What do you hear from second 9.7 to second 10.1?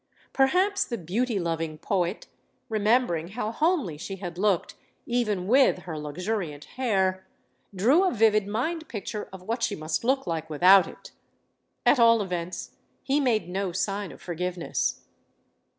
must